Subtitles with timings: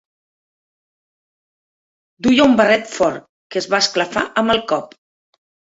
[2.27, 5.03] Duia un barret fort, que es va esclafar amb el cop.